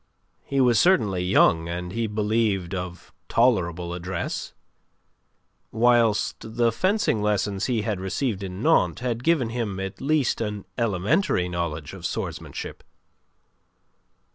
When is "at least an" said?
9.79-10.65